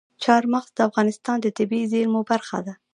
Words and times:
چار 0.23 0.43
مغز 0.53 0.69
د 0.75 0.79
افغانستان 0.89 1.37
د 1.41 1.47
طبیعي 1.57 1.85
زیرمو 1.93 2.21
برخه 2.31 2.59
ده. 2.65 2.73